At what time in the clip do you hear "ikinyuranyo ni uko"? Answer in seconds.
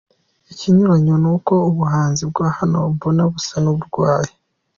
0.51-1.53